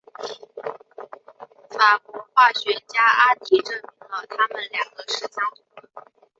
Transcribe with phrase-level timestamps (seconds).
[1.69, 5.63] 法国化学家阿迪证明了它们两个是相同
[6.01, 6.11] 的。